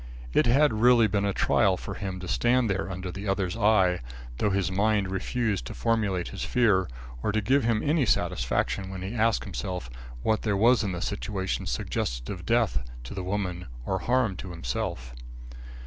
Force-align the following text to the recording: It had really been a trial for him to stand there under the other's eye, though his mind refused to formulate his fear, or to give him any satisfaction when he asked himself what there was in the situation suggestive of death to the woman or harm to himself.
It 0.33 0.47
had 0.47 0.73
really 0.73 1.05
been 1.05 1.25
a 1.25 1.31
trial 1.31 1.77
for 1.77 1.93
him 1.93 2.19
to 2.21 2.27
stand 2.27 2.71
there 2.71 2.89
under 2.89 3.11
the 3.11 3.27
other's 3.27 3.55
eye, 3.55 3.99
though 4.39 4.49
his 4.49 4.71
mind 4.71 5.09
refused 5.11 5.65
to 5.67 5.75
formulate 5.75 6.29
his 6.29 6.43
fear, 6.43 6.89
or 7.21 7.31
to 7.31 7.39
give 7.39 7.63
him 7.63 7.83
any 7.83 8.07
satisfaction 8.07 8.89
when 8.89 9.03
he 9.03 9.13
asked 9.13 9.43
himself 9.43 9.91
what 10.23 10.41
there 10.41 10.57
was 10.57 10.83
in 10.83 10.91
the 10.93 11.03
situation 11.03 11.67
suggestive 11.67 12.39
of 12.39 12.45
death 12.47 12.81
to 13.03 13.13
the 13.13 13.23
woman 13.23 13.67
or 13.85 13.99
harm 13.99 14.35
to 14.37 14.49
himself. 14.49 15.13